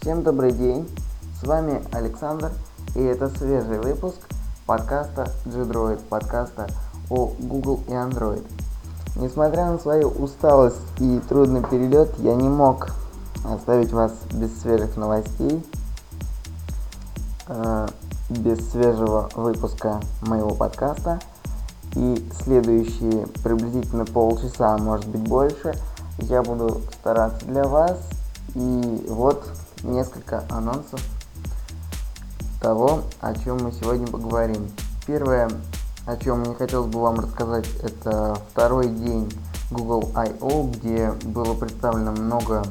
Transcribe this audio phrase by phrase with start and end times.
[0.00, 0.88] Всем добрый день,
[1.38, 2.52] с вами Александр,
[2.94, 4.16] и это свежий выпуск
[4.64, 6.68] подкаста G-Droid, подкаста
[7.10, 8.42] о Google и Android.
[9.16, 12.92] Несмотря на свою усталость и трудный перелет, я не мог
[13.44, 15.62] оставить вас без свежих новостей,
[17.48, 17.88] э,
[18.30, 21.20] без свежего выпуска моего подкаста.
[21.94, 25.74] И следующие приблизительно полчаса, может быть больше,
[26.20, 27.98] я буду стараться для вас.
[28.54, 29.44] И вот
[29.82, 31.00] несколько анонсов
[32.60, 34.70] того, о чем мы сегодня поговорим.
[35.06, 35.50] Первое,
[36.06, 39.32] о чем мне хотелось бы вам рассказать, это второй день
[39.70, 42.64] Google I.O., где было представлено много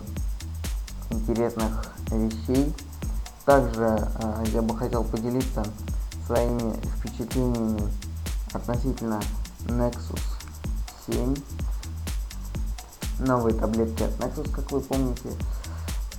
[1.09, 2.73] интересных вещей.
[3.45, 5.63] Также э, я бы хотел поделиться
[6.27, 7.81] своими впечатлениями
[8.53, 9.19] относительно
[9.65, 10.21] Nexus
[11.07, 11.35] 7.
[13.19, 15.29] Новые таблетки от Nexus, как вы помните.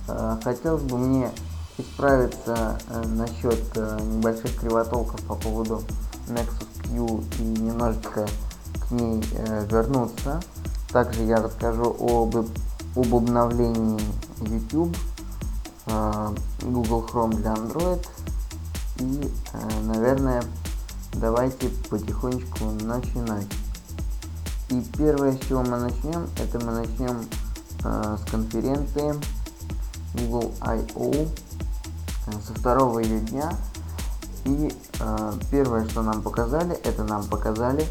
[0.07, 1.31] Э, хотелось бы мне
[1.77, 5.83] исправиться э, насчет э, небольших кривотолков по поводу
[6.27, 8.27] Nexus Q и немножечко
[8.87, 9.21] к ней
[9.69, 10.41] вернуться.
[10.91, 14.01] Также я расскажу об, об обновлении
[14.41, 14.95] YouTube,
[16.61, 18.05] Google Chrome для Android
[18.97, 19.31] и,
[19.83, 20.43] наверное,
[21.13, 23.47] давайте потихонечку начинать.
[24.69, 27.25] И первое, с чего мы начнем, это мы начнем
[27.83, 29.15] с конференции
[30.13, 31.11] Google I.O.
[32.27, 33.53] Э, со второго ее дня.
[34.45, 37.85] И э, первое, что нам показали, это нам показали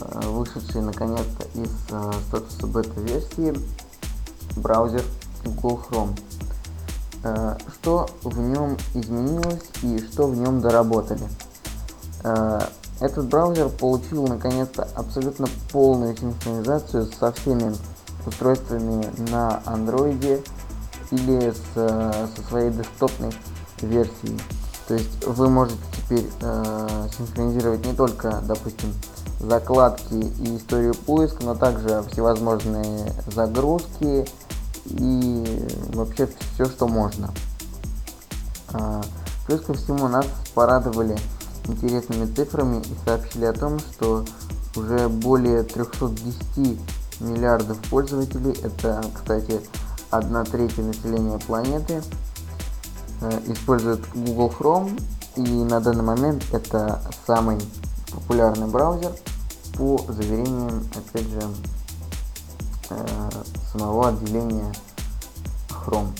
[0.00, 3.54] э, вышедший наконец-то из э, статуса бета-версии
[4.56, 5.02] браузер
[5.44, 6.18] Google Chrome.
[7.24, 11.26] Э, что в нем изменилось и что в нем доработали.
[12.22, 12.60] Э,
[13.00, 17.74] этот браузер получил наконец-то абсолютно полную синхронизацию со всеми
[18.26, 20.42] устройствами на андроиде
[21.10, 23.32] или с, со своей десктопной
[23.80, 24.40] версией.
[24.86, 28.94] То есть вы можете теперь э, синхронизировать не только, допустим,
[29.38, 34.26] закладки и историю поиска, но также всевозможные загрузки
[34.86, 37.30] и вообще все, что можно.
[38.72, 39.02] Э,
[39.46, 41.18] плюс ко всему нас порадовали
[41.66, 44.24] интересными цифрами и сообщили о том, что
[44.74, 46.80] уже более 310
[47.20, 49.60] миллиардов пользователей, это, кстати,
[50.10, 52.02] одна треть населения планеты
[53.20, 55.02] э, использует Google Chrome,
[55.36, 57.58] и на данный момент это самый
[58.12, 59.12] популярный браузер
[59.76, 61.42] по заверениям, опять же,
[62.90, 63.30] э,
[63.72, 64.72] самого отделения
[65.68, 66.16] Chrome.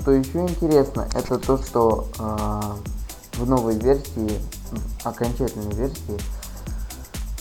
[0.00, 4.40] Что еще интересно, это то, что э, в новой версии,
[5.04, 6.18] окончательной версии,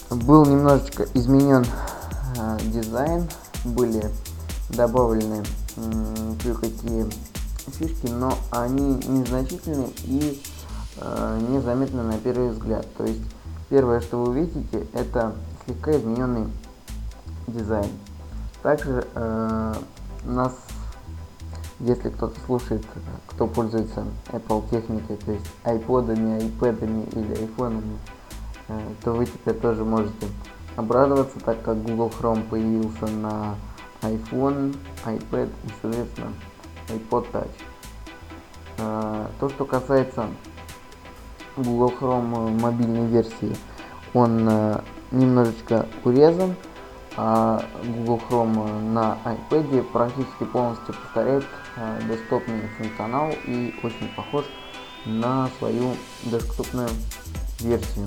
[0.09, 1.65] был немножечко изменен
[2.71, 3.29] дизайн,
[3.63, 4.11] были
[4.71, 5.43] добавлены
[6.43, 7.05] кое-какие
[7.67, 10.41] фишки, но они незначительны и
[10.97, 12.85] э, незаметны на первый взгляд.
[12.97, 13.21] То есть
[13.69, 15.33] первое, что вы увидите, это
[15.65, 16.47] слегка измененный
[17.47, 17.89] дизайн.
[18.61, 19.73] Также э,
[20.25, 20.53] нас,
[21.79, 22.85] если кто-то слушает,
[23.27, 27.97] кто пользуется Apple техникой, то есть iPod'ами, iPad'ами или айфонами,
[28.67, 30.27] э, то вы теперь тоже можете
[30.75, 33.55] обрадоваться, так как Google Chrome появился на
[34.01, 34.75] iPhone,
[35.05, 36.33] iPad и, соответственно,
[36.87, 37.51] iPod Touch.
[38.77, 40.27] А, то, что касается
[41.55, 43.55] Google Chrome мобильной версии,
[44.13, 46.55] он а, немножечко урезан,
[47.17, 51.45] а Google Chrome на iPad практически полностью повторяет
[51.77, 54.45] а, десктопный функционал и очень похож
[55.05, 56.89] на свою десктопную
[57.59, 58.05] версию.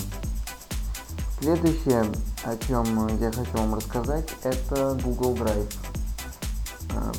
[1.41, 2.05] Следующее,
[2.45, 5.75] о чем я хочу вам рассказать, это Google Drive.
[6.95, 7.13] А,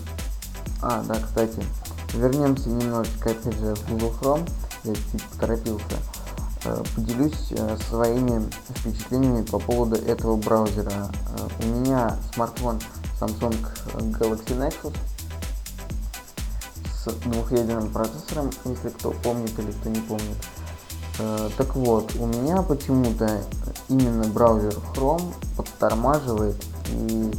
[0.81, 1.61] а, да, кстати,
[2.13, 4.49] вернемся немножечко опять же в Google Chrome.
[4.83, 5.97] Я чуть поторопился.
[6.65, 10.91] А, поделюсь э, своими впечатлениями по поводу этого браузера.
[10.91, 12.79] А, у меня смартфон
[13.19, 13.55] Samsung
[14.17, 14.95] Galaxy Nexus
[17.05, 20.38] с двухъядерным процессором, если кто помнит или кто не помнит.
[21.17, 23.41] Э, так вот, у меня почему-то
[23.88, 27.31] именно браузер Chrome подтормаживает и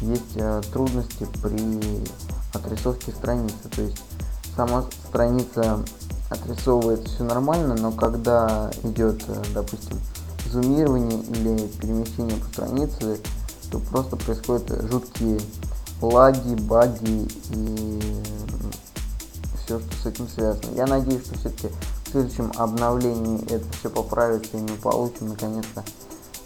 [0.00, 2.04] есть э, трудности при
[2.52, 3.68] отрисовке страницы.
[3.74, 4.02] То есть
[4.54, 5.80] сама страница
[6.30, 9.98] отрисовывает все нормально, но когда идет, э, допустим,
[10.50, 13.20] зумирование или перемещение по странице,
[13.70, 15.40] то просто происходят жуткие
[16.00, 18.22] лаги, баги и
[19.64, 20.74] все, что с этим связано.
[20.76, 21.68] Я надеюсь, что все-таки
[22.16, 25.84] следующем обновлении это все поправится и мы получим наконец-то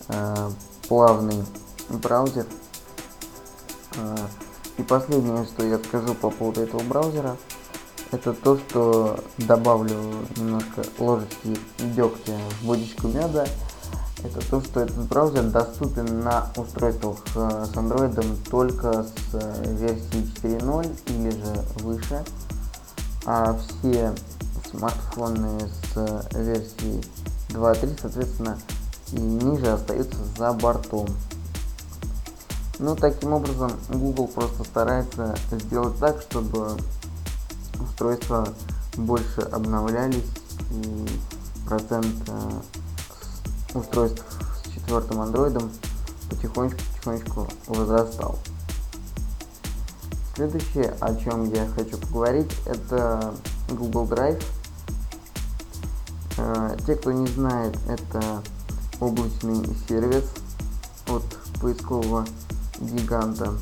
[0.09, 0.51] э,
[0.89, 1.45] плавный
[1.89, 2.45] браузер.
[3.95, 4.17] Э,
[4.79, 7.37] и последнее, что я скажу по поводу этого браузера,
[8.11, 9.95] это то, что добавлю
[10.37, 13.47] немножко ложечки дегтя в водичку меда.
[14.25, 20.29] Это то, что этот браузер доступен на устройствах э, с Android только с э, версии
[20.43, 22.25] 4.0 или же выше.
[23.25, 24.13] А все
[24.71, 27.05] смартфоны с э, версией
[27.49, 28.59] 2.3, соответственно,
[29.13, 31.07] и ниже остаются за бортом.
[32.79, 36.77] Ну, таким образом, Google просто старается сделать так, чтобы
[37.79, 38.49] устройства
[38.97, 40.25] больше обновлялись
[40.71, 41.07] и
[41.67, 42.51] процент э,
[43.75, 44.25] устройств
[44.65, 45.71] с четвертым андроидом
[46.31, 48.39] потихонечку-потихонечку возрастал.
[50.35, 53.35] Следующее, о чем я хочу поговорить, это
[53.69, 54.43] Google Drive.
[56.43, 58.43] Э, те, кто не знает, это
[58.99, 60.25] облачный сервис
[61.07, 61.23] от
[61.61, 62.27] поискового
[62.81, 63.53] гиганта.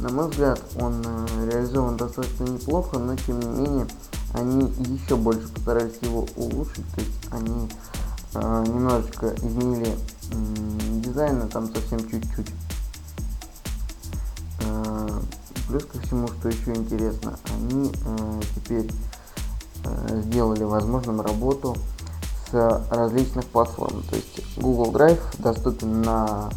[0.00, 3.86] На мой взгляд, он э, реализован достаточно неплохо, но тем не менее
[4.32, 7.68] они еще больше постарались его улучшить, то есть они
[8.34, 12.50] э, немножечко изменили э, дизайн, там совсем чуть-чуть.
[14.60, 15.20] Э,
[15.68, 18.90] плюс ко всему, что еще интересно, они э, теперь
[20.22, 21.76] сделали возможным работу
[22.50, 24.02] с различных платформ.
[24.02, 26.50] То есть Google Drive доступен на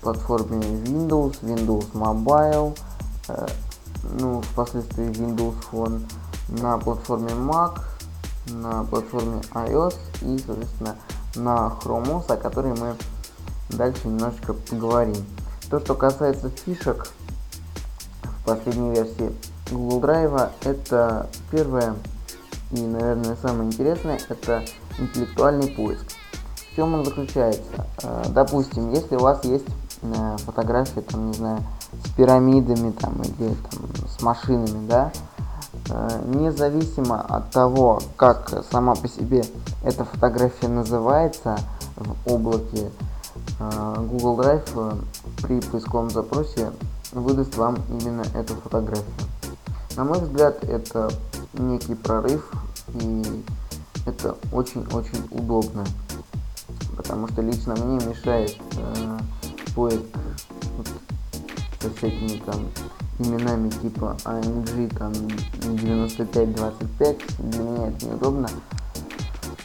[0.00, 2.76] платформе Windows, Windows Mobile,
[3.28, 3.46] э,
[4.18, 6.02] ну, впоследствии Windows Phone,
[6.48, 7.80] на платформе Mac,
[8.48, 10.96] на платформе iOS и, соответственно,
[11.36, 12.96] на Chrome OS, о которой мы
[13.70, 15.24] дальше немножечко поговорим.
[15.70, 17.08] То, что касается фишек
[18.22, 19.34] в последней версии
[19.70, 21.94] Google Drive, это первое
[22.72, 24.64] и, наверное, самое интересное, это
[24.98, 26.04] интеллектуальный поиск.
[26.72, 27.86] В чем он заключается?
[28.02, 29.66] Э, допустим, если у вас есть
[30.00, 31.62] э, фотографии, там, не знаю,
[32.02, 35.12] с пирамидами там, или там, с машинами, да,
[35.90, 39.44] э, независимо от того, как сама по себе
[39.84, 41.58] эта фотография называется
[41.96, 42.90] в облаке,
[43.58, 45.04] Google Drive
[45.42, 46.72] при поисковом запросе
[47.12, 49.04] выдаст вам именно эту фотографию.
[49.96, 51.10] На мой взгляд, это
[51.54, 52.52] некий прорыв
[52.94, 53.44] и
[54.06, 55.84] это очень-очень удобно,
[56.96, 59.18] потому что лично мне мешает э,
[59.74, 60.02] поиск
[60.76, 60.88] вот,
[61.80, 62.66] со всякими там
[63.18, 65.12] именами типа AMG там
[65.76, 68.48] 9525, для меня это неудобно.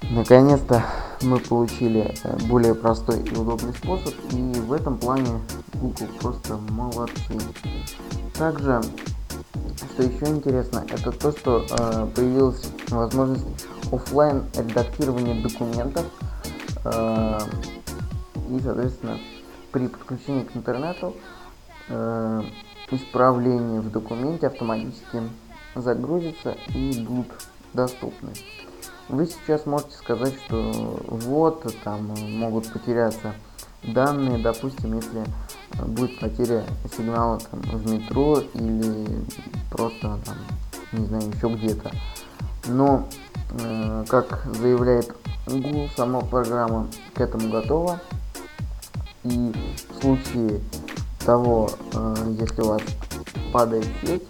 [0.09, 0.83] Наконец-то
[1.21, 5.41] мы получили э, более простой и удобный способ, и в этом плане
[5.73, 7.39] Google просто молодцы.
[8.37, 8.81] Также,
[9.97, 13.47] что еще интересно, это то, что э, появилась возможность
[13.91, 16.05] офлайн редактирование документов
[16.85, 17.39] э,
[18.51, 19.17] и, соответственно,
[19.71, 21.15] при подключении к интернету
[21.89, 22.43] э,
[22.91, 25.23] исправления в документе автоматически
[25.73, 27.31] загрузятся и будут
[27.73, 28.33] доступны.
[29.09, 33.33] Вы сейчас можете сказать, что вот там могут потеряться
[33.83, 35.23] данные, допустим, если
[35.85, 36.63] будет потеря
[36.95, 39.07] сигнала там, в метро или
[39.69, 40.35] просто там,
[40.91, 41.91] не знаю, еще где-то.
[42.67, 43.07] Но
[43.51, 45.13] Э, как заявляет
[45.45, 47.99] Google, сама программа к этому готова.
[49.23, 49.53] И
[49.89, 50.61] в случае
[51.25, 52.81] того, э, если у вас
[53.53, 54.23] падает сеть,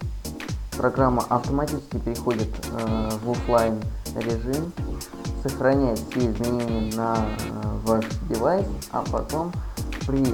[0.76, 3.80] программа автоматически переходит э, в офлайн
[4.14, 4.72] режим,
[5.42, 7.16] сохраняет все изменения на
[7.88, 9.52] ваш девайс, а потом
[10.06, 10.24] при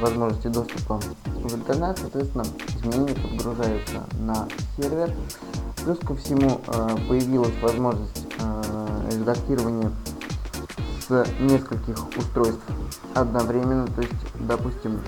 [0.00, 2.44] возможности доступа в интернет, соответственно,
[2.76, 5.10] изменения подгружаются на сервер,
[5.84, 9.90] Плюс ко всему э, появилась возможность э, редактирования
[11.06, 12.62] с нескольких устройств
[13.12, 13.86] одновременно.
[13.88, 15.00] То есть, допустим,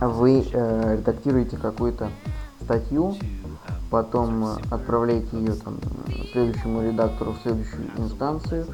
[0.00, 2.10] вы э, редактируете какую-то
[2.64, 3.16] статью,
[3.92, 5.78] потом отправляете ее там,
[6.32, 8.66] следующему редактору в следующую инстанцию,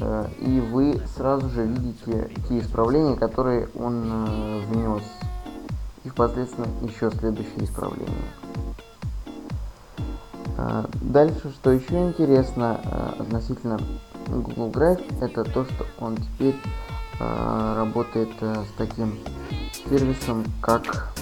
[0.00, 5.02] и вы сразу же видите те исправления, которые он внес,
[6.04, 8.12] и впоследствии еще следующие исправления.
[10.56, 12.80] А, дальше, что еще интересно
[13.18, 13.80] относительно
[14.28, 16.56] Google Drive, это то, что он теперь
[17.18, 19.18] работает с таким
[19.88, 21.12] сервисом, как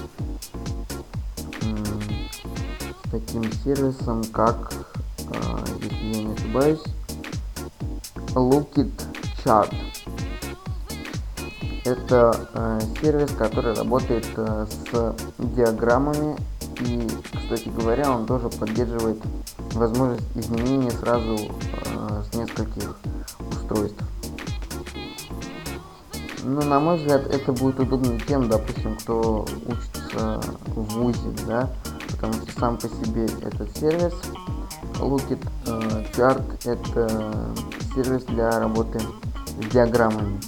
[3.05, 4.73] с таким сервисом, как,
[5.81, 6.83] если я не ошибаюсь,
[8.37, 8.93] Lookit
[9.45, 9.75] Chat.
[11.85, 16.37] Это сервис, который работает с диаграммами
[16.81, 19.19] и, кстати говоря, он тоже поддерживает
[19.73, 22.97] возможность изменения сразу э, с нескольких
[23.51, 24.03] устройств.
[26.45, 31.71] Ну, на мой взгляд, это будет удобно тем, допустим, кто учится в ВУЗе, да,
[32.13, 34.15] потому что сам по себе этот сервис
[34.99, 37.55] Lookit э, Chart это
[37.97, 40.39] сервис для работы с диаграммами.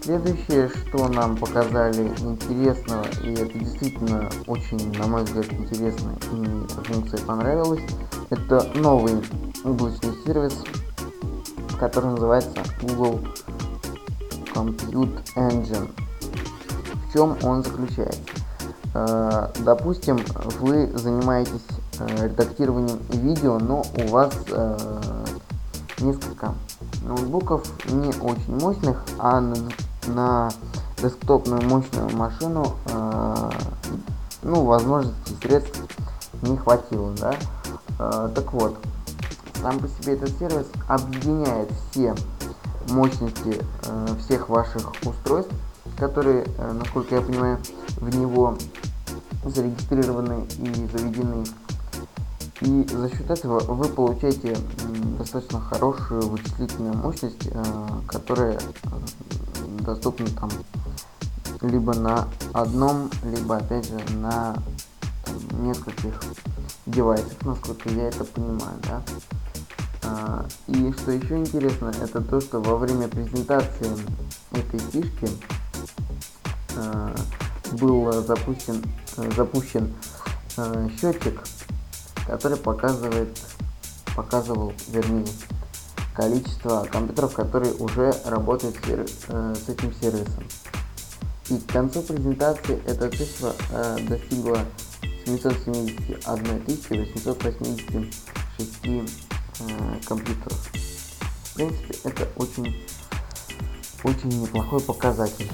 [0.00, 6.64] Следующее, что нам показали интересного, и это действительно очень, на мой взгляд, интересно и мне
[6.64, 7.80] эта функция понравилась,
[8.30, 9.20] это новый
[9.64, 10.54] облачный сервис,
[11.80, 13.18] который называется Google
[14.54, 15.90] Compute Engine.
[17.08, 18.20] В чем он заключается?
[18.94, 20.20] Э, допустим,
[20.60, 21.66] вы занимаетесь
[21.98, 25.15] э, редактированием видео, но у вас э,
[25.98, 26.54] несколько
[27.02, 29.56] ноутбуков не очень мощных, а на,
[30.06, 30.50] на
[30.98, 32.74] десктопную мощную машину
[34.42, 35.80] ну, возможностей средств
[36.42, 38.28] не хватило, да.
[38.34, 38.76] Так вот,
[39.60, 42.14] сам по себе этот сервис объединяет все
[42.90, 43.60] мощности
[44.20, 45.52] всех ваших устройств,
[45.98, 47.58] которые, насколько я понимаю,
[47.96, 48.56] в него
[49.44, 51.44] зарегистрированы и заведены.
[52.62, 54.56] И за счет этого вы получаете
[55.18, 57.64] достаточно хорошую вычислительную мощность, э,
[58.08, 58.60] которая э,
[59.80, 60.50] доступна там
[61.60, 64.56] либо на одном, либо опять же на
[65.60, 66.18] нескольких
[66.86, 69.02] девайсах, насколько я это понимаю, да.
[70.04, 73.90] А, и что еще интересно, это то, что во время презентации
[74.52, 75.28] этой фишки
[76.76, 77.14] э,
[77.72, 78.82] был запущен,
[79.36, 79.92] запущен
[80.98, 81.42] счетчик,
[82.26, 83.38] который показывает,
[84.14, 85.26] показывал, вернее,
[86.14, 90.44] количество компьютеров, которые уже работают с, э, этим сервисом.
[91.50, 94.58] И к концу презентации эта цифра э, достигла
[95.26, 96.16] 771
[96.64, 98.10] 886
[98.84, 99.06] э,
[100.06, 100.70] компьютеров.
[101.44, 102.84] В принципе, это очень,
[104.02, 105.50] очень неплохой показатель.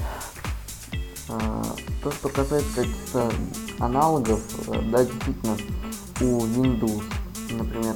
[1.29, 1.63] А,
[2.01, 3.31] то, что касается каких-то
[3.79, 5.57] аналогов, э, да, действительно,
[6.21, 7.03] у Windows,
[7.51, 7.95] например,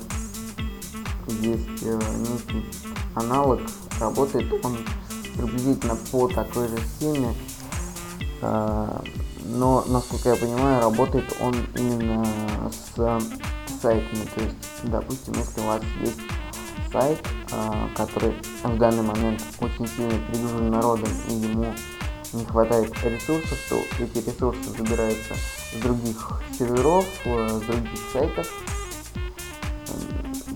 [1.28, 2.66] есть э, некий
[3.16, 3.62] аналог,
[4.00, 4.78] работает он
[5.36, 7.34] приблизительно по такой же схеме,
[8.42, 9.02] а,
[9.46, 12.26] но, насколько я понимаю, работает он именно
[12.72, 13.22] с
[13.82, 16.20] сайтами, то есть, допустим, если у вас есть
[16.92, 17.20] сайт,
[17.52, 18.34] а, который
[18.64, 21.74] в данный момент очень сильно перегружен народом и ему
[22.34, 25.36] не хватает ресурсов, то эти ресурсы забираются
[25.74, 28.48] с других серверов, э, с других сайтов.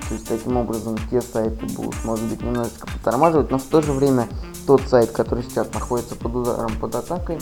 [0.08, 3.94] То есть таким образом те сайты будут, может быть, немножечко подтормаживать, но в то же
[3.94, 4.28] время
[4.68, 7.40] тот сайт, который сейчас находится под ударом, под атакой,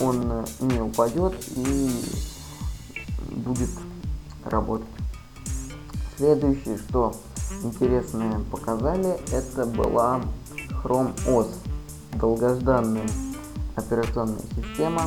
[0.00, 1.90] он э, не упадет и
[3.30, 3.70] будет
[4.44, 4.86] работать.
[6.16, 7.14] Следующее, что
[7.64, 10.20] интересное показали, это была
[10.84, 11.48] Chrome OS,
[12.14, 13.08] долгожданная
[13.76, 15.04] операционная система,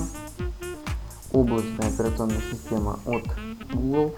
[1.31, 3.23] облачная операционная система от
[3.73, 4.15] Google.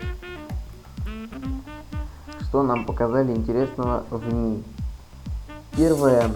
[2.41, 4.63] Что нам показали интересного в ней?
[5.75, 6.31] Первое,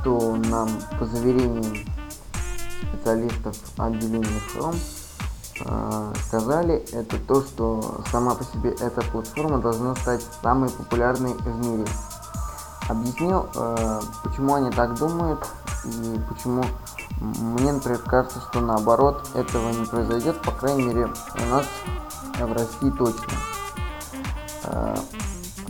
[0.00, 1.84] что нам по заверениям
[3.04, 4.76] специалистов отделения Chrome
[5.60, 11.66] э, сказали, это то, что сама по себе эта платформа должна стать самой популярной в
[11.66, 11.84] мире.
[12.88, 15.46] Объяснил, э, почему они так думают
[15.84, 16.64] и почему
[17.20, 21.66] мне, например, кажется, что наоборот этого не произойдет, по крайней мере, у нас
[22.38, 23.34] в России точно.
[24.64, 24.98] А,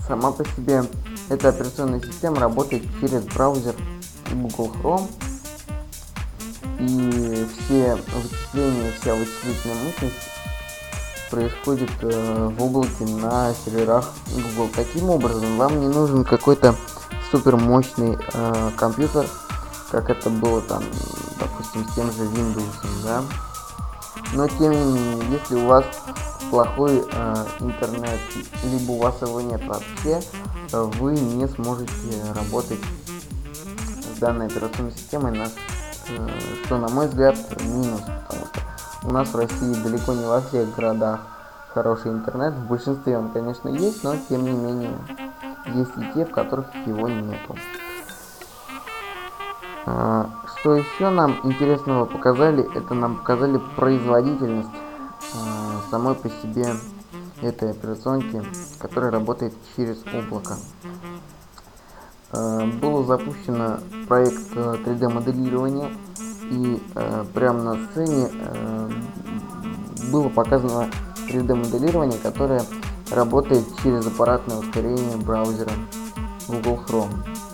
[0.06, 0.84] сама по себе
[1.28, 3.74] эта операционная система работает через браузер
[4.32, 5.10] Google Chrome,
[6.80, 10.34] и все вычисления, вся вычислительная мощность
[11.30, 14.70] происходит э, в облаке на серверах Google.
[14.74, 16.76] Таким образом, вам не нужен какой-то
[17.30, 19.26] супер мощный э, компьютер,
[19.94, 20.82] как это было там,
[21.38, 23.22] допустим, с тем же Windows, да.
[24.32, 25.84] Но тем не менее, если у вас
[26.50, 28.18] плохой э, интернет,
[28.64, 30.20] либо у вас его нет вообще,
[30.72, 31.92] вы не сможете
[32.34, 32.80] работать
[34.16, 36.28] с данной операционной системой, на, э,
[36.64, 38.60] что, на мой взгляд, минус, потому что
[39.04, 41.20] у нас в России далеко не во всех городах
[41.72, 44.98] хороший интернет, в большинстве он, конечно, есть, но тем не менее,
[45.66, 47.56] есть и те, в которых его нету.
[49.86, 54.70] А, что еще нам интересного показали, это нам показали производительность
[55.34, 56.68] а, самой по себе
[57.42, 58.42] этой операционки,
[58.78, 60.56] которая работает через облако.
[62.32, 65.90] А, было запущено проект 3D моделирования
[66.50, 66.80] и
[67.32, 68.28] прямо на сцене
[70.12, 70.90] было показано
[71.28, 72.62] 3D моделирование, которое
[73.10, 75.72] работает через аппаратное ускорение браузера
[76.48, 77.53] Google Chrome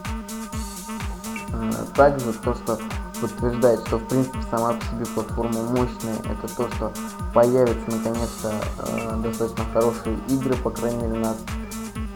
[2.01, 2.79] также то, что
[3.21, 6.91] подтверждает, что в принципе сама по себе платформа мощная, это то, что
[7.35, 11.37] появятся наконец-то э, достаточно хорошие игры, по крайней мере нас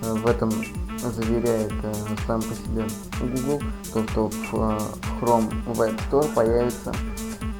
[0.04, 0.50] э, в этом
[1.02, 1.92] заверяет э,
[2.26, 2.86] сам по себе
[3.20, 3.62] Google,
[3.92, 4.78] то что в э,
[5.20, 6.90] Chrome Web Store появятся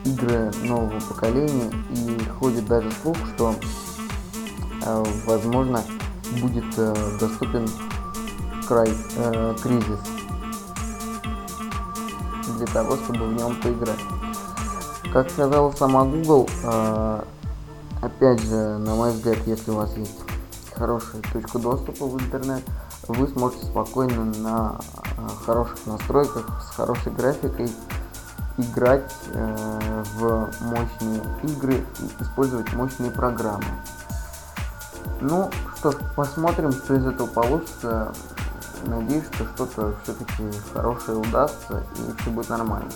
[0.07, 1.71] игры нового поколения.
[1.91, 3.55] И ходит даже слух, что
[4.83, 5.83] э, возможно
[6.41, 7.69] будет э, доступен
[8.67, 8.89] край,
[9.19, 10.01] э, кризис
[12.55, 14.01] для того, чтобы в нем поиграть.
[15.13, 17.23] Как сказала сама Google, э,
[18.03, 20.21] опять же, на мой взгляд, если у вас есть
[20.75, 22.63] хорошая точка доступа в интернет,
[23.09, 24.81] вы сможете спокойно на
[25.17, 27.71] э, хороших настройках, с хорошей графикой
[28.57, 33.65] играть э, в мощные игры и использовать мощные программы.
[35.21, 38.13] Ну что ж, посмотрим, что из этого получится.
[38.87, 42.91] Надеюсь, что что-то все-таки хорошее удастся и все будет нормально.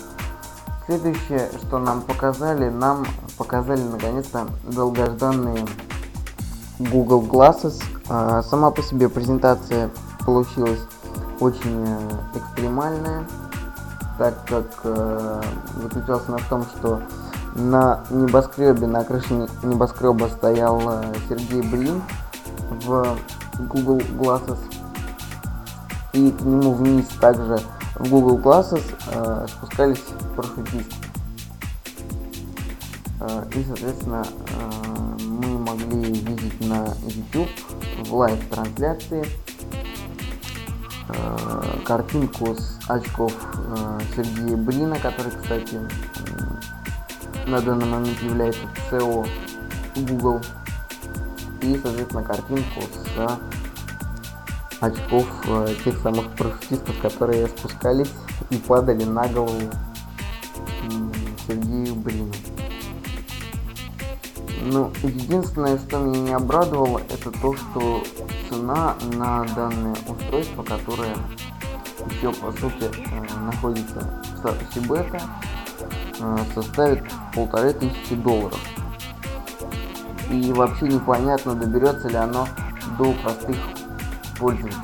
[0.85, 3.05] Следующее, что нам показали, нам
[3.37, 5.65] показали наконец-то долгожданные
[6.79, 7.81] Google Glasses.
[8.09, 9.91] А, сама по себе презентация
[10.25, 10.79] получилась
[11.39, 13.25] очень э, экстремальная,
[14.17, 15.41] так как э,
[15.81, 17.01] заключалась на том, что
[17.55, 22.01] на небоскребе, на крыше небоскреба стоял э, Сергей Брин
[22.85, 23.17] в
[23.59, 24.59] Google Glasses.
[26.13, 27.59] И к нему вниз также
[27.95, 30.03] в Google Glasses э, спускались
[30.35, 30.95] парашютисты.
[33.19, 37.49] Э, и, соответственно, э, мы могли видеть на YouTube
[38.05, 39.25] в лайв-трансляции
[41.09, 43.33] э, картинку с очков
[44.15, 45.79] Сергея Брина, который, кстати,
[47.45, 49.27] на данный момент является CEO
[49.95, 50.41] Google.
[51.61, 53.39] И, соответственно, картинку с
[54.79, 58.11] очков э, тех самых парашютистов, которые спускались
[58.49, 59.61] и падали на голову
[61.47, 62.31] Сергею Брину.
[64.61, 68.03] Ну, единственное, что меня не обрадовало, это то, что
[68.49, 71.15] цена на данное устройство, которое
[72.07, 75.19] еще по сути э, находится в статусе бета,
[76.19, 78.59] э, составит полторы тысячи долларов.
[80.29, 82.47] И вообще непонятно, доберется ли оно
[82.97, 83.57] до простых
[84.39, 84.75] пользователей.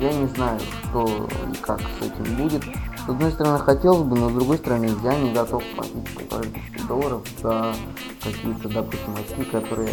[0.00, 2.64] Я не знаю, что и как с этим будет.
[3.04, 6.86] С одной стороны хотелось бы, но с другой стороны я не готов платить полторы тысячи
[6.86, 7.74] долларов за
[8.22, 9.92] какие-то, допустим, очки, которые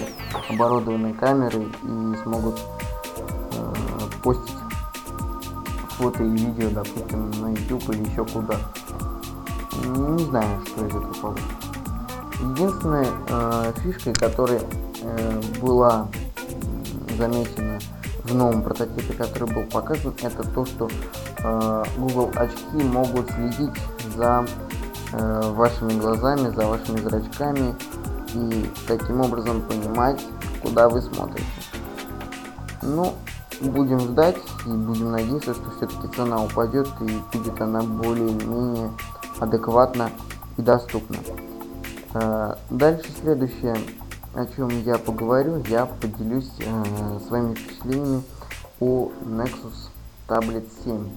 [0.49, 2.59] оборудованы камерой и смогут
[3.53, 3.73] э,
[4.23, 4.55] постить
[5.89, 8.55] фото и видео, допустим, на YouTube или еще куда.
[9.85, 11.51] Не знаю, что из этого получится.
[12.41, 14.61] Единственной э, фишкой, которая
[15.01, 16.07] э, была
[17.17, 17.79] замечена
[18.31, 20.89] в новом прототипе, который был показан, это то, что
[21.43, 23.77] э, Google очки могут следить
[24.15, 24.45] за
[25.13, 27.75] э, вашими глазами, за вашими зрачками
[28.33, 30.21] и таким образом понимать,
[30.61, 31.45] куда вы смотрите.
[32.81, 33.13] Ну,
[33.61, 38.91] будем ждать и будем надеяться, что все-таки цена упадет и будет она более-менее
[39.39, 40.09] адекватна
[40.57, 41.17] и доступна.
[42.13, 43.75] Э, дальше следующее,
[44.33, 48.23] о чем я поговорю, я поделюсь э, своими впечатлениями
[48.79, 49.89] о Nexus
[50.27, 51.09] Tablet 7.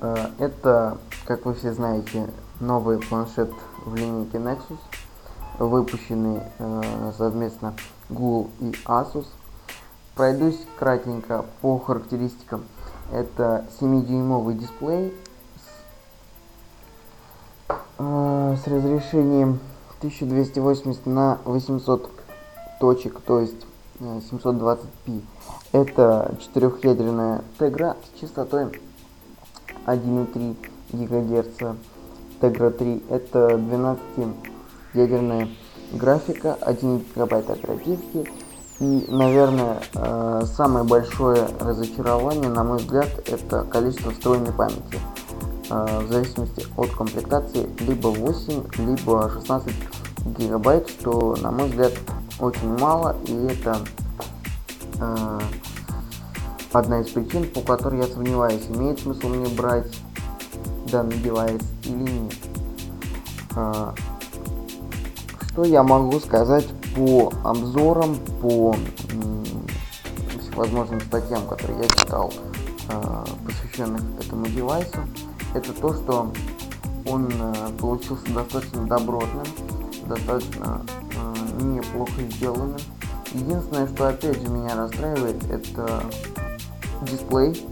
[0.00, 2.28] Э, это, как вы все знаете,
[2.60, 3.52] новый планшет
[3.84, 4.78] в линейке Nexus,
[5.58, 6.40] выпущенный
[7.18, 7.74] совместно
[8.08, 9.26] Google и Asus.
[10.14, 12.64] Пройдусь кратенько по характеристикам.
[13.12, 15.14] Это 7-дюймовый дисплей
[18.02, 19.60] Э, с разрешением
[20.00, 22.10] 1280 на 800
[22.80, 23.66] точек, то есть
[24.00, 24.86] 720p.
[25.06, 25.20] Э,
[25.72, 28.80] Это четырехъядерная Tegra с частотой
[29.86, 30.56] 1,3
[30.92, 31.76] ГГц.
[32.40, 35.48] Tegra 3 это 12-ядерная
[35.92, 38.26] графика, 1 гигабайт оперативки.
[38.80, 44.98] И, наверное, э, самое большое разочарование, на мой взгляд, это количество встроенной памяти.
[45.70, 49.72] Э, в зависимости от комплектации либо 8, либо 16
[50.36, 51.92] гигабайт, что на мой взгляд
[52.40, 53.78] очень мало и это
[55.00, 55.40] э,
[56.72, 59.96] одна из причин, по которой я сомневаюсь, имеет смысл мне брать
[60.90, 62.34] данный девайс или нет.
[63.54, 63.92] Э,
[65.52, 68.74] что я могу сказать по обзорам, по
[70.40, 72.32] всевозможным статьям, которые я читал,
[72.88, 74.98] э, посвященных этому девайсу
[75.54, 76.32] это то, что
[77.06, 79.44] он э, получился достаточно добротным,
[80.06, 82.78] достаточно э, неплохо сделанным.
[83.32, 86.02] Единственное, что опять же меня расстраивает, это
[87.02, 87.64] дисплей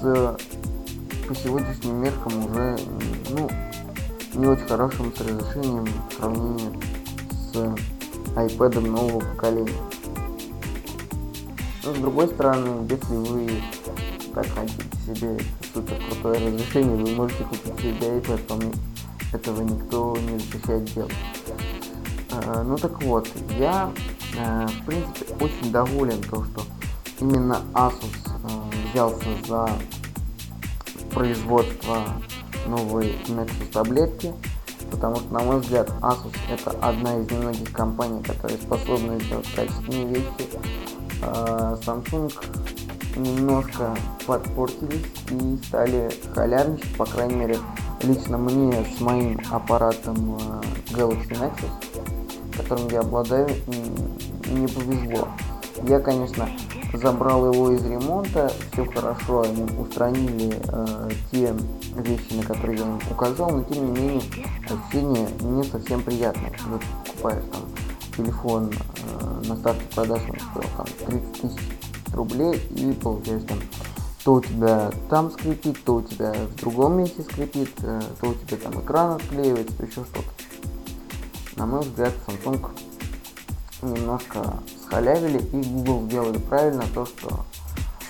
[0.00, 0.36] с
[1.32, 2.76] по сегодняшним меркам уже
[3.30, 3.48] ну,
[4.34, 6.70] не очень хорошим с разрешением в сравнении
[7.30, 7.54] с
[8.36, 9.72] iPad нового поколения.
[11.84, 13.50] Но с другой стороны, если вы
[14.34, 15.38] так хотите себе
[15.72, 18.72] супер крутое разрешение, вы можете купить себе iPad, вам
[19.32, 21.12] этого никто не запрещает делать.
[22.30, 23.90] А, ну так вот, я
[24.38, 26.62] а, в принципе очень доволен то, что
[27.20, 29.68] именно Asus а, взялся за
[31.12, 32.04] производство
[32.66, 34.32] новой Nexus таблетки,
[34.90, 40.06] потому что, на мой взгляд, Asus это одна из немногих компаний, которые способны сделать качественные
[40.06, 40.48] вещи.
[41.22, 42.32] Samsung
[43.16, 43.94] немножко
[44.26, 47.58] подпортились и стали халявничать, по крайней мере,
[48.02, 50.38] лично мне с моим аппаратом
[50.90, 53.48] Galaxy Nexus, которым я обладаю,
[54.46, 55.28] не повезло.
[55.84, 56.48] Я, конечно,
[56.92, 61.54] забрал его из ремонта, все хорошо, они устранили э, те
[61.96, 64.22] вещи, на которые я им указал, но тем не менее
[64.64, 67.62] ощущение не совсем приятное, когда ты покупаешь там
[68.16, 71.81] телефон э, на старте продаж, он стоил там 30 тысяч
[72.12, 73.58] рублей и получаешь там
[74.24, 78.34] то у тебя там скрипит, то у тебя в другом месте скрипит, э, то у
[78.34, 80.28] тебя там экран отклеивается, то еще что-то.
[81.56, 82.70] На мой взгляд, Samsung
[83.82, 87.44] немножко схалявили и Google сделали правильно то, что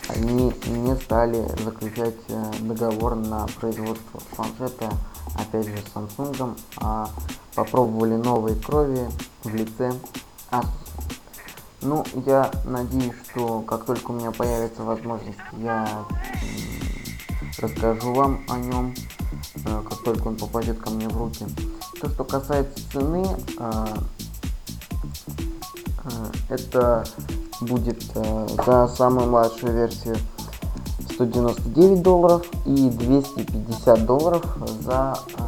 [0.09, 4.91] они не стали заключать э, договор на производство планшета,
[5.35, 7.09] опять же, с Samsung, а
[7.55, 9.09] попробовали новые крови
[9.45, 9.93] в лице
[10.51, 10.82] Asus.
[11.83, 16.05] Ну, я надеюсь, что как только у меня появится возможность, я
[17.59, 18.95] расскажу вам о нем,
[19.65, 21.45] э, как только он попадет ко мне в руки.
[22.01, 23.27] То, что касается цены,
[23.59, 23.87] э,
[26.49, 27.05] это
[27.61, 30.17] будет э, за самую младшую версию
[31.15, 34.45] 199 долларов и 250 долларов
[34.81, 35.43] за э,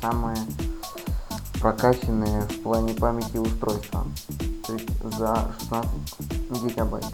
[0.00, 0.38] самые
[1.60, 4.06] прокачанные в плане памяти устройства,
[5.18, 5.90] за 16
[6.64, 7.04] гигабайт,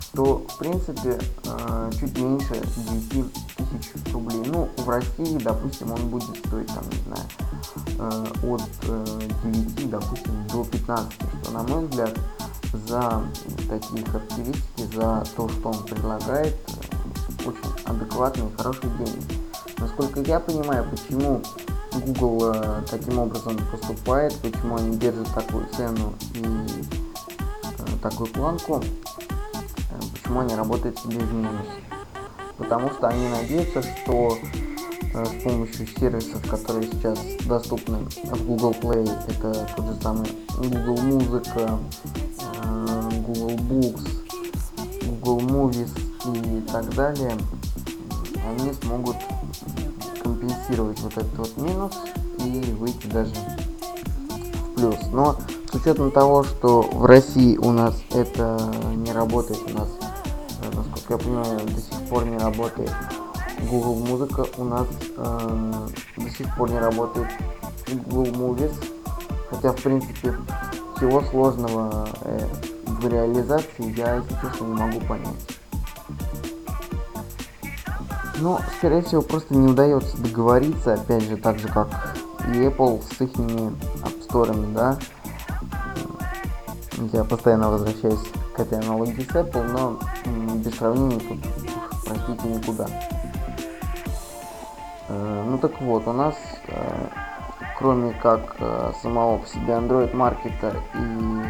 [0.00, 2.62] что в принципе э, чуть меньше
[3.10, 4.42] 9 тысяч рублей.
[4.46, 7.26] Ну, в России, допустим, он будет стоить, там, не знаю,
[7.98, 12.18] э, от э, 9, допустим, до 15, что, на мой взгляд,
[12.88, 13.22] за
[13.68, 19.44] такие характеристики, за то, что он предлагает, э, очень адекватные, хорошие деньги.
[19.78, 21.42] Насколько я понимаю, почему
[21.94, 30.00] Google э, таким образом поступает, почему они держат такую цену и э, такую планку, э,
[30.12, 31.70] почему они работают без минуса.
[32.58, 34.36] Потому что они надеются, что
[35.12, 40.28] с помощью сервисов, которые сейчас доступны в Google Play, это тот же самый
[40.58, 41.78] Google Музыка,
[43.26, 44.08] Google Books,
[45.04, 47.36] Google Movies и так далее,
[48.44, 49.16] они смогут
[50.64, 51.92] компенсировать вот этот вот минус
[52.38, 54.96] и выйти даже в плюс.
[55.12, 55.36] Но
[55.70, 59.88] с учетом того, что в России у нас это не работает, у нас,
[60.62, 62.90] э, насколько я понимаю, до сих пор не работает
[63.70, 65.72] Google Музыка, у нас э,
[66.16, 67.28] до сих пор не работает
[68.06, 68.74] Google Movies,
[69.50, 70.34] хотя в принципе
[70.96, 72.46] всего сложного э,
[72.86, 75.53] в реализации я, если честно, не могу понять.
[78.40, 81.88] Но, скорее всего, просто не удается договориться, опять же, так же, как
[82.52, 84.98] и Apple с их App Store, да.
[87.12, 88.20] Я постоянно возвращаюсь
[88.54, 89.98] к этой аналогии с Apple, но
[90.56, 91.38] без сравнения тут,
[92.04, 92.86] простите, никуда.
[95.08, 96.34] Э, ну так вот, у нас,
[96.68, 97.06] э,
[97.78, 101.42] кроме как э, самого по себе Android маркета и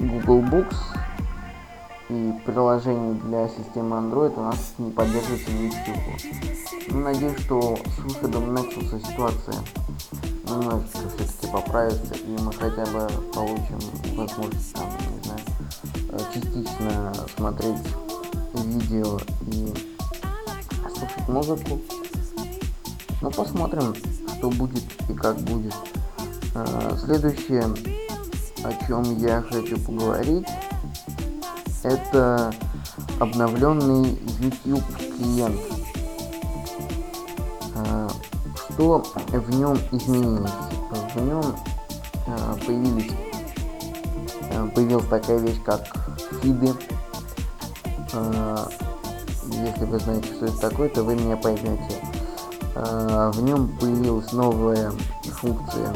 [0.00, 0.76] Google Books,
[2.08, 6.54] и приложений для системы Android у нас не поддерживается ничего.
[6.90, 9.54] Ну, надеюсь, что с выходом Nexus ситуация
[10.46, 13.78] немножечко все-таки поправится, и мы хотя бы получим
[14.16, 14.86] возможность там,
[15.16, 15.40] не знаю,
[16.10, 17.78] э, частично смотреть
[18.54, 19.72] видео и
[20.88, 21.80] слушать музыку.
[23.22, 23.94] Ну, посмотрим,
[24.36, 25.74] что будет и как будет.
[26.54, 27.64] Э, следующее,
[28.62, 30.46] о чем я хочу поговорить,
[31.84, 32.52] это
[33.20, 34.84] обновленный YouTube
[35.16, 35.60] клиент.
[37.76, 38.08] А,
[38.56, 40.50] что в нем изменилось?
[41.14, 41.44] В нем
[42.26, 43.12] а, появились,
[44.50, 45.86] а, появилась такая вещь, как
[46.42, 46.72] фиды.
[49.46, 52.00] Если вы знаете, что это такое, то вы меня поймете.
[52.74, 54.92] В нем появилась новая
[55.40, 55.92] функция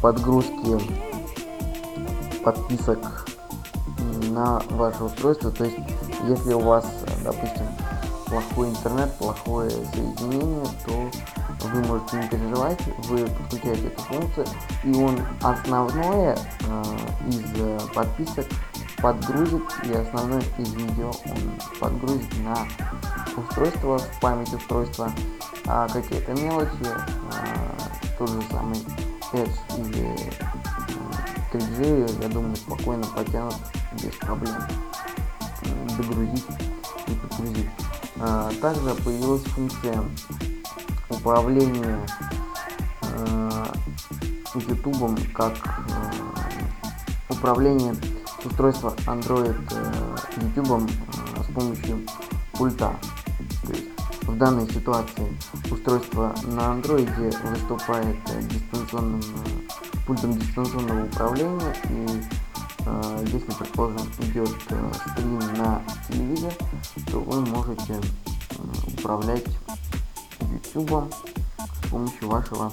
[0.00, 0.80] подгрузки
[2.42, 3.29] подписок
[4.30, 5.50] на ваше устройство.
[5.50, 5.78] То есть,
[6.28, 6.84] если у вас
[7.22, 7.66] допустим,
[8.26, 11.10] плохой интернет, плохое соединение, то
[11.68, 14.46] вы можете не переживать, вы подключаете эту функцию,
[14.84, 16.84] и он основное э,
[17.28, 18.46] из подписок
[19.02, 22.66] подгрузит, и основное из видео он подгрузит на
[23.36, 25.10] устройство, в память устройства,
[25.66, 26.96] а какие-то мелочи, э,
[28.18, 28.78] тот же самый
[29.32, 30.16] Edge или
[31.52, 33.56] 3G, я думаю, спокойно потянут
[33.92, 34.56] без проблем
[35.96, 36.46] догрузить
[37.06, 37.70] и подгрузить.
[38.18, 40.02] А, также появилась функция
[41.08, 41.98] управления
[44.54, 47.94] YouTube э, как э, управление
[48.44, 50.90] устройства Android э, YouTube
[51.42, 52.00] с помощью
[52.52, 52.94] пульта.
[53.66, 53.86] То есть
[54.22, 55.26] в данной ситуации
[55.70, 57.08] устройство на Android
[57.50, 58.16] выступает
[58.48, 59.22] дистанционным
[60.06, 62.39] пультом дистанционного управления и
[63.26, 66.52] если, предположим, идет э, стрим на телевизор,
[67.10, 68.00] то вы можете
[68.94, 69.46] управлять
[70.50, 71.12] YouTube
[71.60, 72.72] с помощью вашего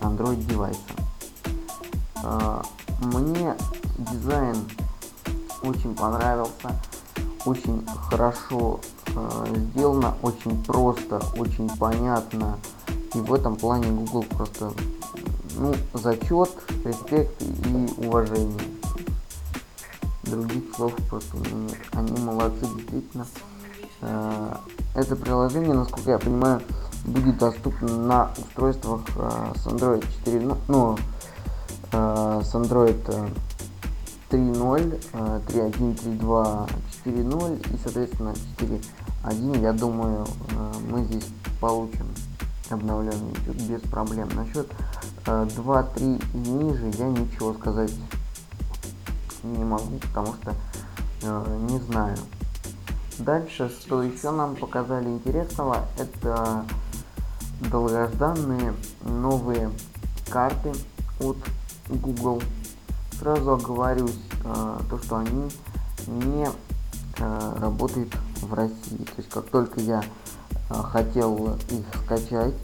[0.00, 0.80] Android девайса.
[2.22, 2.62] Э,
[3.00, 3.54] мне
[3.98, 4.56] дизайн
[5.62, 6.78] очень понравился,
[7.44, 8.80] очень хорошо
[9.14, 12.58] э, сделано, очень просто, очень понятно.
[13.14, 14.72] И в этом плане Google просто
[15.56, 16.50] ну, зачет,
[16.84, 18.75] респект и уважение.
[20.26, 21.78] Других слов просто нет.
[21.92, 23.26] Они молодцы, действительно.
[24.00, 24.56] Э,
[24.94, 26.60] это приложение, насколько я понимаю,
[27.04, 30.98] будет доступно на устройствах э, с Android 4, ну,
[31.92, 33.30] э, с Android
[34.30, 35.00] 3.0,
[35.46, 36.70] 3.1, 3.2,
[37.04, 40.26] 4.0 и, соответственно, 4.1, я думаю,
[40.90, 41.28] мы здесь
[41.60, 42.06] получим
[42.68, 44.28] обновленный YouTube без проблем.
[44.34, 44.68] Насчет
[45.24, 47.92] 2-3 и ниже я ничего сказать
[49.52, 50.54] не могу, потому что
[51.22, 52.16] э, не знаю.
[53.18, 56.64] Дальше, что еще нам показали интересного, это
[57.60, 59.70] долгожданные новые
[60.28, 60.72] карты
[61.20, 61.38] от
[61.88, 62.42] Google.
[63.18, 65.50] Сразу оговорюсь, э, то, что они
[66.06, 66.46] не
[67.18, 69.04] э, работают в России.
[69.04, 70.02] То есть, как только я
[70.68, 72.54] э, хотел их скачать,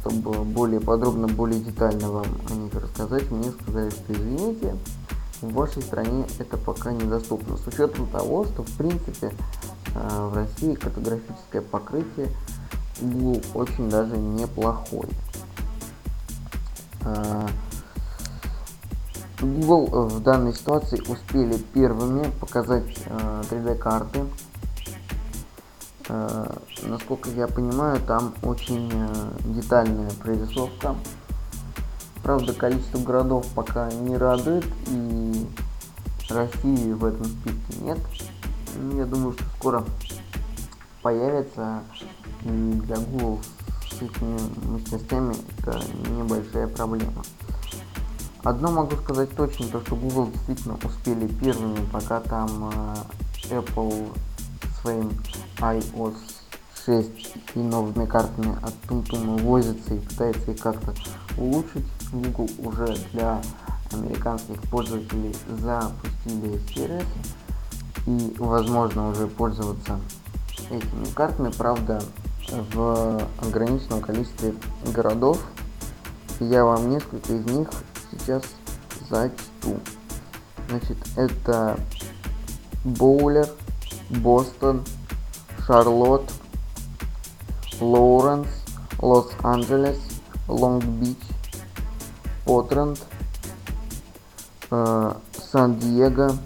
[0.00, 4.76] чтобы более подробно, более детально вам о них рассказать, мне сказали, что извините,
[5.40, 7.56] в вашей стране это пока недоступно.
[7.56, 9.32] С учетом того, что в принципе
[9.94, 12.28] э, в России картографическое покрытие
[13.00, 15.10] Google очень даже неплохое.
[17.02, 17.46] Э,
[19.40, 22.86] Google э, в данной ситуации успели первыми показать
[23.50, 24.24] 3D карты
[26.08, 26.46] Э,
[26.82, 28.90] насколько я понимаю, там очень
[29.46, 30.94] детальная прорисовка.
[32.26, 35.46] Правда, количество городов пока не радует, и
[36.28, 37.98] России в этом списке нет.
[38.96, 39.84] Я думаю, что скоро
[41.02, 41.84] появится,
[42.42, 43.38] и для Google
[43.88, 47.22] с этими мощностями это небольшая проблема.
[48.42, 52.96] Одно могу сказать точно, то что Google действительно успели первыми, пока там э,
[53.50, 54.18] Apple
[54.80, 55.12] своим
[55.58, 56.16] iOS
[56.86, 60.92] 6 и новыми картами от TumTum возится и пытается их как-то
[61.38, 61.84] улучшить.
[62.12, 63.40] Google уже для
[63.92, 67.06] американских пользователей запустили сервис
[68.06, 69.98] и возможно уже пользоваться
[70.70, 72.02] этими картами, правда
[72.72, 74.54] в ограниченном количестве
[74.92, 75.40] городов.
[76.40, 77.68] Я вам несколько из них
[78.10, 78.42] сейчас
[79.08, 79.80] зачту.
[80.68, 81.78] Значит, это
[82.84, 83.48] Боулер,
[84.10, 84.84] Бостон,
[85.66, 86.32] Шарлотт,
[87.80, 88.48] Лоуренс,
[89.00, 89.98] Лос-Анджелес,
[90.48, 91.18] Лонг-Бич,
[92.46, 92.98] Портленд,
[94.70, 95.12] э,
[95.50, 96.36] Сан-Диего,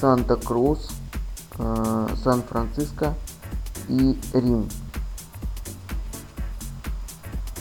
[0.00, 0.90] Санта-Крус,
[1.58, 3.14] э, Сан-Франциско
[3.88, 4.68] и Рим.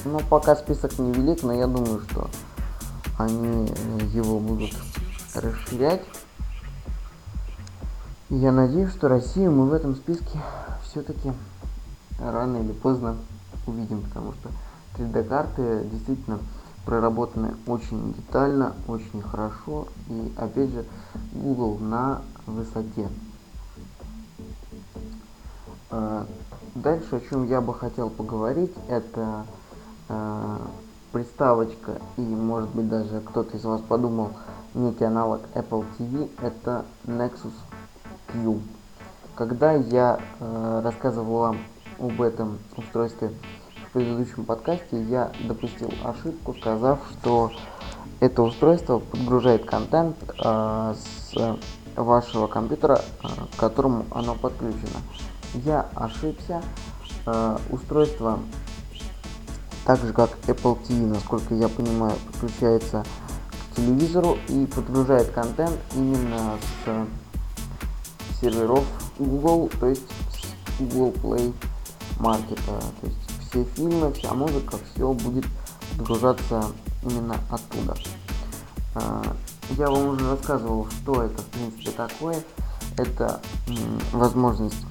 [0.03, 2.29] Ну, пока список не велик, но я думаю, что
[3.17, 3.71] они
[4.13, 4.71] его будут
[5.33, 6.03] расширять.
[8.29, 10.41] Я надеюсь, что Россию мы в этом списке
[10.83, 11.31] все-таки
[12.19, 13.17] рано или поздно
[13.65, 14.49] увидим, потому что
[14.97, 16.39] 3D карты действительно
[16.86, 20.86] проработаны очень детально, очень хорошо и опять же
[21.34, 23.08] Google на высоте.
[25.89, 26.26] А,
[26.76, 29.45] дальше, о чем я бы хотел поговорить, это
[30.10, 30.58] э,
[31.12, 34.32] приставочка и может быть даже кто-то из вас подумал
[34.74, 37.54] некий аналог Apple TV, это Nexus
[38.28, 38.60] Q.
[39.36, 41.58] Когда я э, рассказывал вам
[42.00, 43.32] об этом устройстве
[43.95, 47.49] предыдущем подкасте, я допустил ошибку, сказав, что
[48.19, 50.95] это устройство подгружает контент э,
[51.31, 51.58] с
[51.95, 54.99] вашего компьютера, э, к которому оно подключено.
[55.53, 56.62] я ошибся.
[57.25, 58.39] Э, устройство,
[59.86, 63.05] так же как Apple TV, насколько я понимаю, подключается
[63.71, 68.84] к телевизору и подгружает контент именно с серверов
[69.17, 70.03] Google, то есть
[70.34, 71.53] с Google Play
[72.19, 72.60] Market.
[72.65, 75.45] То есть все фильмы, вся музыка, все будет
[75.97, 76.63] подгружаться
[77.03, 77.95] именно оттуда.
[78.95, 79.23] Э,
[79.77, 82.43] я вам уже рассказывал, что это в принципе такое.
[82.97, 83.41] Это
[84.13, 84.86] возможность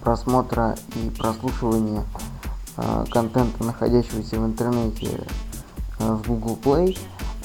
[0.00, 2.04] просмотра и прослушивания
[2.76, 5.26] э, контента, находящегося в интернете
[5.98, 6.98] э, в Google Play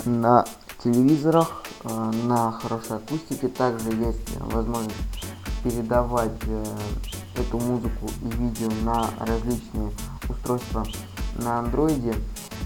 [0.06, 0.45] на
[0.84, 3.47] телевизорах, э, на хорошей акустике.
[3.47, 4.95] Также есть возможность
[5.63, 6.65] передавать э,
[7.38, 9.91] эту музыку и видео на различные
[10.30, 10.86] устройства
[11.36, 12.15] на андроиде.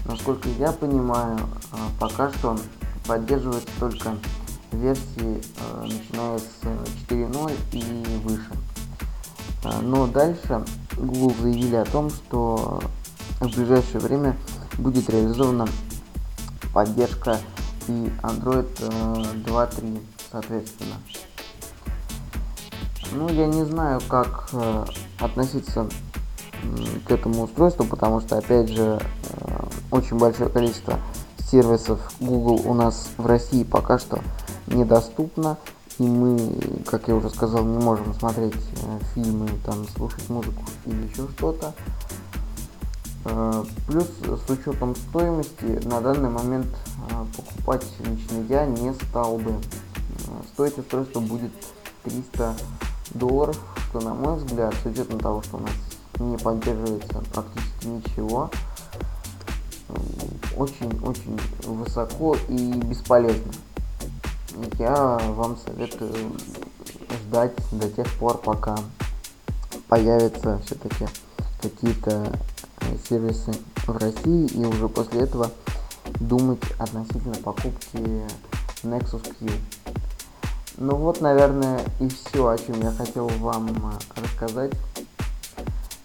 [0.04, 2.58] Насколько я понимаю, э, пока что
[3.06, 4.16] поддерживается только
[4.72, 6.60] версии, э, начиная с
[7.08, 8.50] 4.0 и выше.
[9.64, 10.64] Э, но дальше
[10.96, 12.82] Google заявили о том, что
[13.40, 14.36] в ближайшее время
[14.78, 15.68] будет реализована
[16.72, 17.38] поддержка
[17.88, 18.68] и Android
[19.44, 20.94] 2.3 соответственно.
[23.14, 24.84] Ну, я не знаю, как э,
[25.18, 25.86] относиться
[27.06, 30.98] к этому устройству, потому что, опять же, э, очень большое количество
[31.50, 34.20] сервисов Google у нас в России пока что
[34.66, 35.58] недоступно.
[35.98, 36.38] И мы,
[36.86, 41.74] как я уже сказал, не можем смотреть э, фильмы, там, слушать музыку или еще что-то.
[43.86, 46.66] Плюс с учетом стоимости на данный момент
[47.36, 49.54] покупать лично я не стал бы.
[50.54, 51.52] Стоить устройство будет
[52.02, 52.56] 300
[53.14, 55.72] долларов, что на мой взгляд, с учетом того, что у нас
[56.18, 58.50] не поддерживается практически ничего,
[60.56, 63.52] очень-очень высоко и бесполезно.
[64.78, 66.14] Я вам советую
[67.10, 68.76] ждать до тех пор, пока
[69.88, 71.06] появятся все-таки
[71.60, 72.32] какие-то
[72.80, 73.52] э, сервисы
[73.86, 75.50] в России и уже после этого
[76.20, 78.22] думать относительно покупки
[78.82, 79.50] Nexus Q.
[80.78, 84.72] Ну вот, наверное, и все, о чем я хотел вам э, рассказать.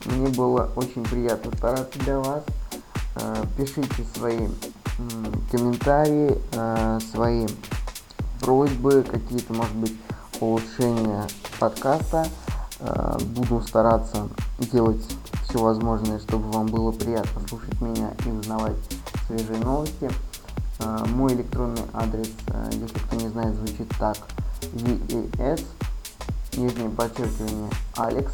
[0.06, 2.44] Мне было очень приятно стараться для вас.
[3.16, 4.50] Э, пишите свои
[5.52, 7.48] комментарии, э, свои
[8.42, 9.96] просьбы, какие-то, может быть,
[10.42, 11.26] улучшения
[11.60, 12.28] подкаста.
[13.36, 14.28] Буду стараться
[14.60, 15.04] делать
[15.50, 18.76] все возможное, чтобы вам было приятно слушать меня и узнавать
[19.26, 20.12] свежие новости.
[21.08, 22.30] Мой электронный адрес,
[22.72, 24.18] если кто не знает, звучит так–
[24.78, 25.64] VAS,
[26.56, 28.30] нижнее подчеркивание Alex,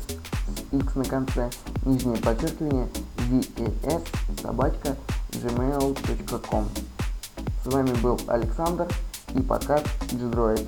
[0.71, 1.49] X на конце,
[1.85, 4.05] нижнее подчеркивание VAS,
[4.41, 4.95] собачка
[5.31, 6.67] gmail.com.
[7.63, 8.87] С вами был Александр
[9.33, 10.67] и подкаст G-Droid.